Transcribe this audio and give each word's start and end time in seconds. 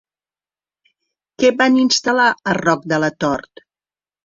Què 1.43 1.51
van 1.59 1.77
instal·lar 1.83 2.27
a 2.33 2.57
Roc 2.61 2.91
de 2.95 3.03
la 3.07 3.13
Tor? 3.25 3.49